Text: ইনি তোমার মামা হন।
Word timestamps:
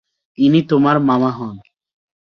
ইনি 0.37 0.61
তোমার 0.69 0.97
মামা 1.01 1.31
হন। 1.31 1.55